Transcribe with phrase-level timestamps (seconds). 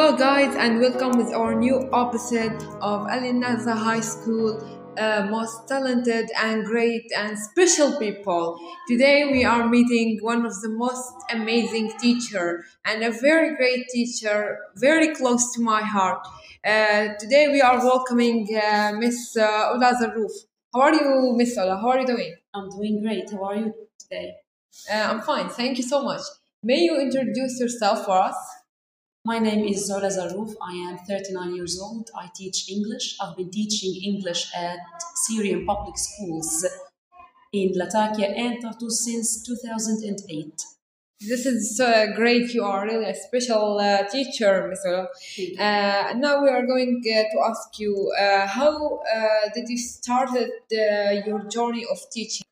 [0.00, 4.62] Hello, guys, and welcome with our new episode of Al Anaza High School.
[4.96, 8.56] Uh, most talented and great and special people.
[8.86, 14.60] Today we are meeting one of the most amazing teacher and a very great teacher,
[14.76, 16.24] very close to my heart.
[16.64, 20.30] Uh, today we are welcoming uh, Miss uh, Ola Zarrouf.
[20.72, 21.76] How are you, Miss Ola?
[21.76, 22.36] How are you doing?
[22.54, 23.28] I'm doing great.
[23.32, 24.34] How are you today?
[24.88, 25.48] Uh, I'm fine.
[25.48, 26.20] Thank you so much.
[26.62, 28.36] May you introduce yourself for us?
[29.28, 30.54] My name is Ola Zarrouf.
[30.62, 32.08] I am 39 years old.
[32.16, 33.14] I teach English.
[33.20, 34.78] I've been teaching English at
[35.16, 36.64] Syrian public schools
[37.52, 40.62] in Latakia and Tartus since 2008.
[41.20, 42.54] This is uh, great.
[42.54, 45.08] You are really a special uh, teacher, Ola.
[45.58, 50.52] Uh, now we are going uh, to ask you uh, how uh, did you started
[50.70, 52.46] your journey of teaching?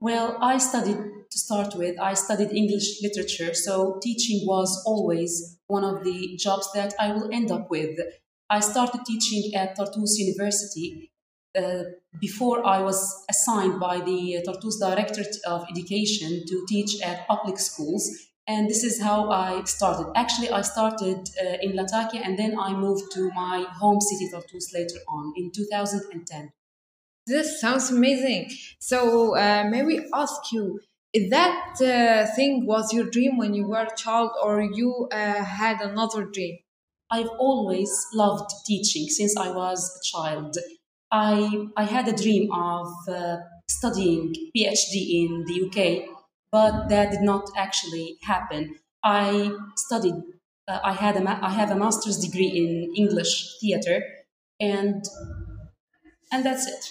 [0.00, 0.98] Well, I studied
[1.30, 6.70] to start with, I studied English literature, so teaching was always one of the jobs
[6.74, 7.98] that I will end up with.
[8.50, 11.10] I started teaching at Tartus University
[11.56, 11.84] uh,
[12.20, 18.10] before I was assigned by the Tartus Directorate of Education to teach at public schools.
[18.46, 20.12] And this is how I started.
[20.14, 24.74] Actually, I started uh, in Latakia and then I moved to my home city, Tartus,
[24.74, 26.52] later on in 2010.
[27.26, 28.50] This sounds amazing.
[28.78, 30.80] So uh, may we ask you,
[31.14, 35.44] if that uh, thing was your dream when you were a child, or you uh,
[35.44, 36.58] had another dream?
[37.10, 40.56] I've always loved teaching since I was a child.
[41.12, 43.36] I, I had a dream of uh,
[43.70, 46.08] studying PhD in the UK,
[46.50, 48.74] but that did not actually happen.
[49.04, 50.14] I studied,
[50.66, 54.02] uh, I, had a ma- I have a master's degree in English theater,
[54.60, 55.04] and,
[56.32, 56.90] and that's it.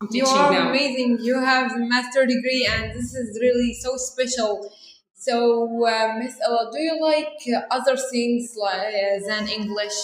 [0.00, 0.68] I'm You are now.
[0.70, 1.18] amazing.
[1.20, 4.70] You have a master degree, and this is really so special.
[5.14, 9.98] So, uh, Miss Ola, do you like uh, other things like, uh, than English?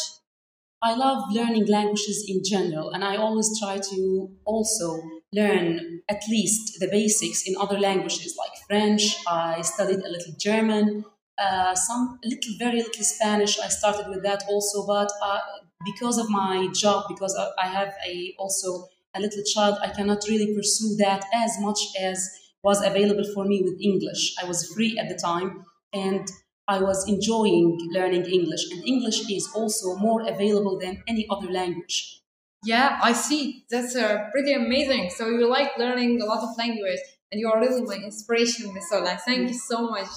[0.82, 5.02] I love learning languages in general, and I always try to also
[5.32, 9.02] learn at least the basics in other languages like French.
[9.28, 11.04] I studied a little German,
[11.38, 13.60] uh, some a little, very little Spanish.
[13.60, 15.38] I started with that also, but uh,
[15.84, 20.24] because of my job, because I I have a also a little child, I cannot
[20.28, 22.28] really pursue that as much as
[22.62, 24.34] was available for me with English.
[24.40, 26.28] I was free at the time, and
[26.68, 32.22] I was enjoying learning English, and English is also more available than any other language.
[32.64, 33.64] Yeah, I see.
[33.70, 35.10] That's uh, pretty amazing.
[35.10, 37.00] So you like learning a lot of language,
[37.32, 39.18] and you are really my inspiration, Miss Ola.
[39.24, 40.08] Thank you so much.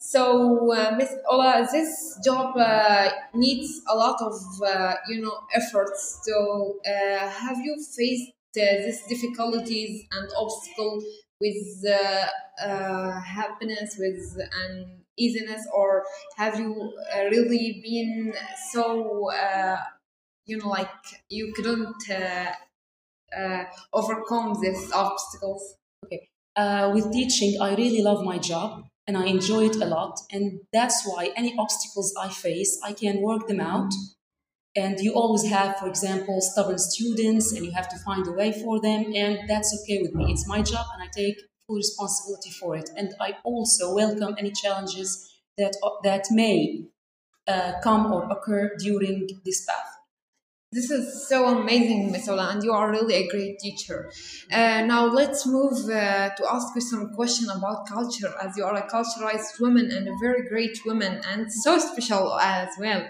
[0.00, 4.32] So, uh, Miss Ola, this job uh, needs a lot of
[4.64, 6.20] uh, you know efforts.
[6.22, 11.04] So, uh, have you faced uh, these difficulties and obstacles
[11.40, 11.84] with
[12.64, 16.04] uh, happiness, with uneasiness, or
[16.36, 16.92] have you
[17.30, 18.34] really been
[18.72, 19.30] so?
[20.46, 20.88] You know, like
[21.28, 21.94] you couldn't
[23.92, 25.74] overcome these obstacles.
[26.56, 30.60] Uh, with teaching, I really love my job and I enjoy it a lot, and
[30.72, 33.92] that's why any obstacles I face, I can work them out.
[34.76, 38.52] And you always have, for example, stubborn students, and you have to find a way
[38.52, 40.30] for them, and that's okay with me.
[40.30, 42.90] It's my job, and I take full responsibility for it.
[42.96, 45.08] And I also welcome any challenges
[45.56, 46.84] that that may
[47.48, 49.97] uh, come or occur during this path.
[50.70, 54.10] This is so amazing, Miss Ola, and you are really a great teacher.
[54.52, 58.74] Uh, now let's move uh, to ask you some question about culture, as you are
[58.76, 63.08] a culturalized woman and a very great woman, and so special as well.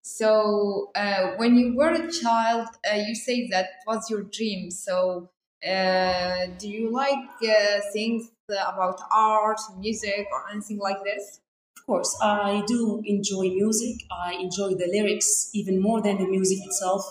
[0.00, 4.70] So uh, when you were a child, uh, you say that was your dream.
[4.70, 5.28] So
[5.66, 11.40] uh, do you like uh, things about art, music, or anything like this?
[11.84, 14.06] Of course, I do enjoy music.
[14.10, 17.04] I enjoy the lyrics even more than the music itself.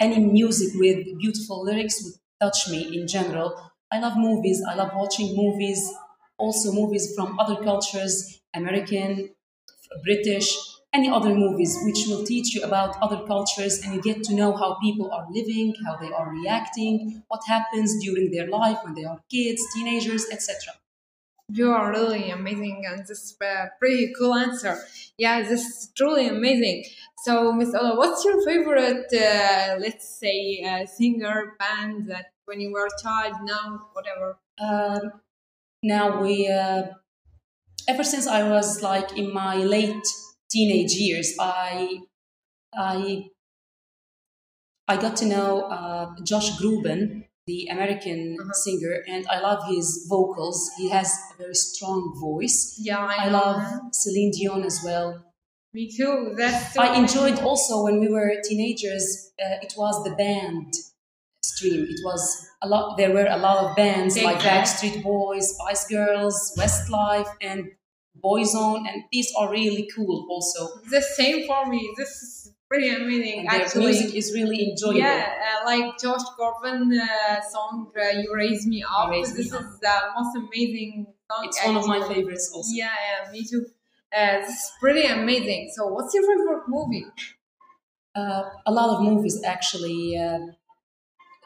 [0.00, 3.72] Any music with beautiful lyrics would touch me in general.
[3.90, 4.62] I love movies.
[4.68, 5.92] I love watching movies,
[6.38, 9.30] also movies from other cultures, American,
[10.04, 10.56] British,
[10.92, 14.56] any other movies which will teach you about other cultures and you get to know
[14.56, 19.04] how people are living, how they are reacting, what happens during their life when they
[19.04, 20.74] are kids, teenagers, etc.
[21.50, 24.76] You are really amazing, and this is a pretty cool answer.
[25.16, 26.84] Yeah, this is truly amazing.
[27.24, 32.70] So, Miss Ola, what's your favorite, uh, let's say, uh, singer band that when you
[32.70, 34.36] were a child, now, whatever?
[34.60, 35.20] Um,
[35.82, 36.88] now we, uh,
[37.88, 40.06] ever since I was like in my late
[40.50, 42.00] teenage years, I,
[42.74, 43.30] I,
[44.88, 48.52] I got to know uh, Josh Groban, the American Uh-huh.
[48.64, 50.58] singer, and I love his vocals.
[50.80, 52.58] He has a very strong voice.
[52.88, 53.58] Yeah, I, I love.
[54.00, 55.08] Celine Dion as well.
[55.76, 56.14] Me too.
[56.40, 59.04] That's so I enjoyed also when we were teenagers.
[59.44, 60.68] Uh, it was the band
[61.52, 61.82] stream.
[61.94, 62.22] It was
[62.62, 62.96] a lot.
[63.00, 64.38] There were a lot of bands like.
[64.40, 67.60] Backstreet Boys, Spice Girls, Westlife, and
[68.24, 70.62] Boyzone, and these are really cool also.
[70.90, 71.80] the same for me.
[71.96, 73.40] This is pretty amazing.
[73.40, 74.98] And their actually, music is really enjoyable.
[74.98, 79.52] Yeah, uh, like Josh Groban uh, song uh, "You Raise Me Up." Raise Me this
[79.52, 79.62] Up.
[79.62, 81.44] is the most amazing song.
[81.44, 82.70] It's one of my favorites also.
[82.74, 82.90] Yeah,
[83.24, 83.66] yeah, me too.
[84.16, 85.70] Uh, this is pretty amazing.
[85.74, 87.06] So, what's your favorite movie?
[88.14, 90.16] Uh, a lot of movies actually.
[90.18, 90.38] Uh,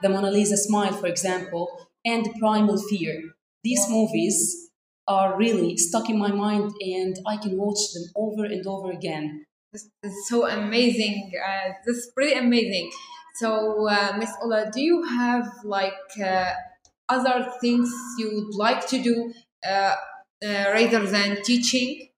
[0.03, 3.35] the Mona Lisa Smile, for example, and Primal Fear.
[3.63, 4.71] These movies
[5.07, 9.47] are really stuck in my mind, and I can watch them over and over again.
[9.73, 11.33] This is so amazing.
[11.35, 12.91] Uh, this is pretty amazing.
[13.37, 16.53] So, uh, Miss Ola, do you have like uh,
[17.09, 19.33] other things you'd like to do
[19.67, 19.95] uh,
[20.45, 22.09] uh, rather than teaching?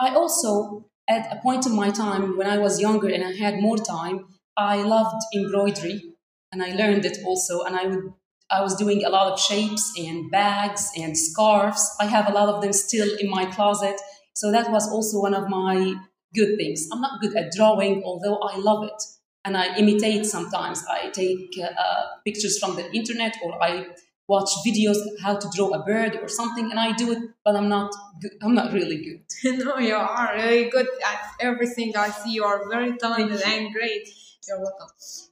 [0.00, 3.60] I also, at a point in my time when I was younger and I had
[3.60, 6.14] more time, I loved embroidery,
[6.52, 7.64] and I learned it also.
[7.64, 8.14] And I would,
[8.50, 11.84] I was doing a lot of shapes and bags and scarves.
[12.00, 14.00] I have a lot of them still in my closet,
[14.34, 15.96] so that was also one of my
[16.34, 16.88] good things.
[16.92, 19.02] I'm not good at drawing, although I love it,
[19.44, 20.84] and I imitate sometimes.
[20.88, 23.86] I take uh, pictures from the internet, or I
[24.26, 27.68] watch videos how to draw a bird or something, and I do it, but I'm
[27.68, 28.32] not, good.
[28.42, 29.20] I'm not really good.
[29.64, 32.32] no, you are really good at everything I see.
[32.32, 34.08] You are very talented and great.
[34.46, 34.88] You're welcome.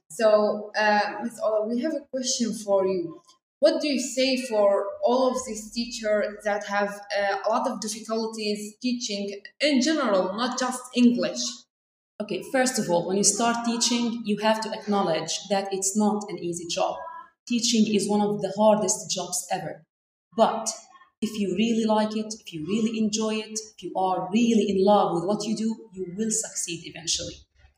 [0.09, 3.21] So, uh, Miss Ola, we have a question for you.
[3.63, 7.79] What do you say for all of these teachers that have uh, a lot of
[7.79, 11.39] difficulties teaching in general, not just English?
[12.21, 16.25] Okay, first of all, when you start teaching, you have to acknowledge that it's not
[16.27, 16.97] an easy job.
[17.47, 19.85] Teaching is one of the hardest jobs ever.
[20.35, 20.69] But
[21.21, 24.83] if you really like it, if you really enjoy it, if you are really in
[24.83, 27.35] love with what you do, you will succeed eventually.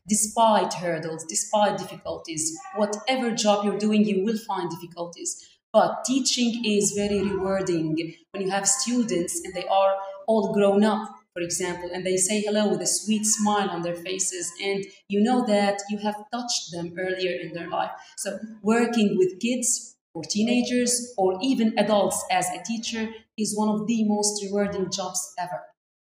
[0.08, 5.55] Despite hurdles, despite difficulties, whatever job you're doing, you will find difficulties.
[5.76, 9.94] But teaching is very rewarding when you have students and they are
[10.26, 13.94] all grown up, for example, and they say hello with a sweet smile on their
[13.94, 17.90] faces, and you know that you have touched them earlier in their life.
[18.16, 23.86] So, working with kids or teenagers or even adults as a teacher is one of
[23.86, 25.60] the most rewarding jobs ever.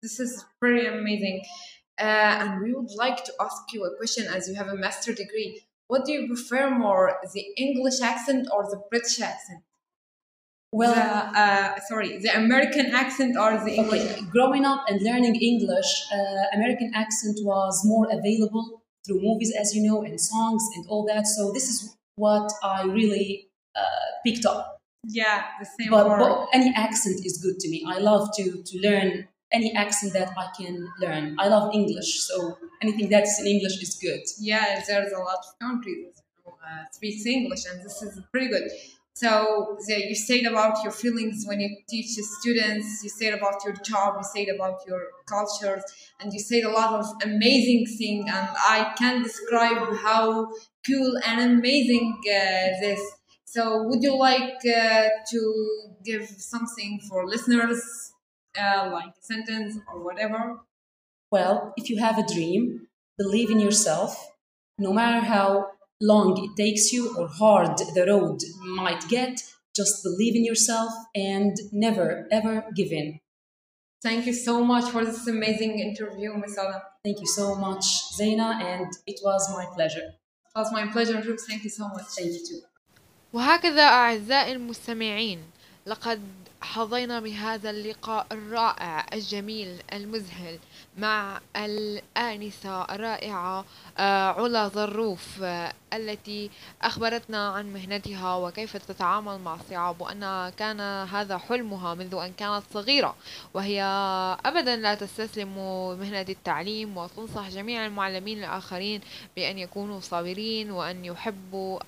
[0.01, 1.43] This is pretty amazing.
[1.99, 5.13] Uh, and we would like to ask you a question as you have a master
[5.13, 5.66] degree.
[5.89, 9.63] What do you prefer more, the English accent or the British accent?
[10.73, 14.03] Well, the, uh, sorry, the American accent or the English?
[14.03, 19.75] Okay, growing up and learning English, uh, American accent was more available through movies, as
[19.75, 21.27] you know, and songs and all that.
[21.27, 24.79] So this is what I really uh, picked up.
[25.09, 25.91] Yeah, the same.
[25.91, 27.85] But, but any accent is good to me.
[27.87, 31.37] I love to to learn any accent that I can learn.
[31.39, 34.21] I love English, so anything that's in English is good.
[34.41, 36.07] yeah, there's a lot of countries
[36.45, 38.69] that uh, English, and this is pretty good.
[39.15, 43.03] So you said about your feelings when you teach the students.
[43.03, 44.17] You said about your job.
[44.19, 45.85] You said about your cultures,
[46.21, 48.27] and you said a lot of amazing things.
[48.29, 50.51] And I can't describe how
[50.87, 53.01] cool and amazing uh, this.
[53.45, 55.41] So, would you like uh, to
[56.05, 58.13] give something for listeners,
[58.59, 60.61] uh, like a sentence or whatever?
[61.31, 62.89] Well, if you have a dream,
[63.19, 64.31] believe in yourself,
[64.79, 65.67] no matter how
[66.01, 68.39] long it takes you or hard the road
[68.77, 69.43] might get,
[69.75, 73.21] just believe in yourself and never ever give in.
[74.03, 76.83] Thank you so much for this amazing interview, Miss Ola.
[77.05, 77.85] Thank you so much,
[78.19, 80.09] Zaina, and it was my pleasure.
[80.55, 81.45] It was my pleasure, Ruth.
[81.49, 82.07] Thank you so much.
[82.17, 82.61] Thank you too.
[83.33, 85.39] وهكذا أعزائي المستمعين
[85.87, 86.21] لقد
[86.61, 90.59] حظينا بهذا اللقاء الرائع الجميل المذهل
[90.99, 93.65] مع الآنسة الرائعة
[93.99, 96.51] آه، علا ظروف آه، التي
[96.83, 103.17] أخبرتنا عن مهنتها وكيف تتعامل مع الصعاب وأن كان هذا حلمها منذ أن كانت صغيرة.
[103.55, 103.83] وهي
[104.45, 105.55] أبدا لا تستسلم
[105.99, 109.01] مهنة التعليم وتنصح جميع المعلمين الآخرين
[109.37, 111.79] بأن يكونوا صابرين وأن يحبوا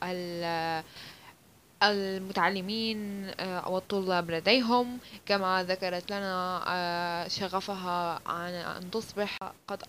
[1.82, 4.98] المتعلمين آه، والطلاب لديهم.
[5.26, 9.82] كما ذكرت لنا آه، شغفها عن أن تصبح قد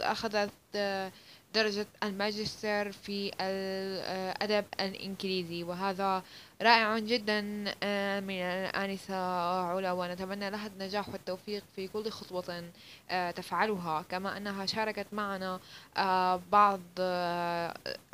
[0.00, 1.12] أخذت آه،
[1.54, 6.22] درجة الماجستير في الأدب الإنجليزي وهذا
[6.62, 9.16] رائع جدا آه، من الآنسة
[9.60, 12.64] علا ونتمنى لها النجاح والتوفيق في كل خطوة
[13.10, 14.02] آه، تفعلها.
[14.02, 15.60] كما أنها شاركت معنا
[15.96, 16.80] آه، بعض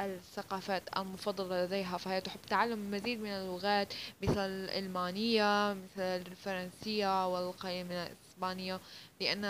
[0.00, 7.92] الثقافات المفضلة لديها فهي تحب تعلم المزيد من اللغات مثل الألمانية مثل الفرنسية والقليل من
[7.92, 8.80] الإسبانية
[9.20, 9.42] لأن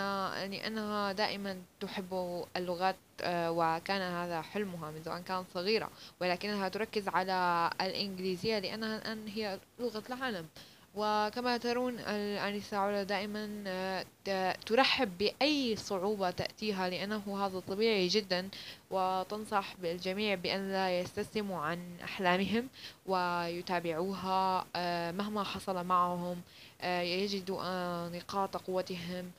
[0.51, 5.89] لأنها دائما تحب اللغات وكان هذا حلمها منذ أن كانت صغيرة
[6.21, 10.47] ولكنها تركز على الإنجليزية لأنها الآن هي لغة العالم.
[10.95, 18.49] وكما ترون الآنسة علا دائما آه، ترحب بأي صعوبة تأتيها لأنه هذا طبيعي جدا
[18.91, 22.67] وتنصح بالجميع بأن لا يستسلموا عن أحلامهم
[23.05, 26.41] ويتابعوها آه، مهما حصل معهم
[26.83, 29.31] يجدوا نقاط قوتهم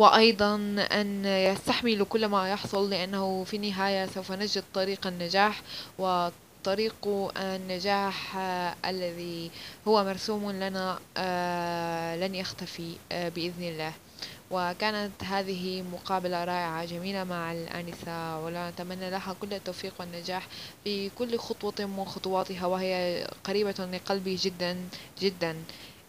[0.00, 0.54] وأيضا
[0.92, 5.62] أن يستحملوا كل ما يحصل لأنه في النهاية سوف نجد طريق النجاح
[5.98, 8.36] وطريق النجاح
[8.86, 9.50] الذي
[9.88, 13.92] هو مرسوم لنا آه، لن يختفي آه، بإذن الله.
[14.50, 20.46] وكانت هذه مقابلة رائعة جميلة مع الآنسة ولا نتمنى لها كل التوفيق والنجاح
[20.84, 24.76] في كل خطوة من خطواتها وهي قريبة لقلبي جدا
[25.20, 25.56] جدا.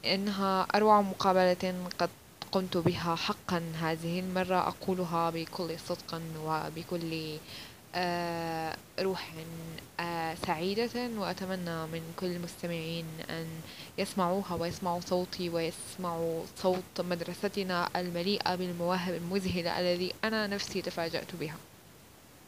[0.06, 2.10] إنها أروع مقابلة قد
[2.52, 3.64] قمت بها حقا.
[3.82, 7.38] هذه المرة أقولها بكل صدق وبكل
[7.96, 9.34] آه، روح
[10.00, 13.48] آه، سعيدة وأتمنى من كل المستمعين أن
[13.98, 21.56] يسمعوها ويسمعوا صوتي ويسمعوا صوت مدرستنا المليئة بالمواهب المذهلة الذي أنا نفسي تفاجأت بها.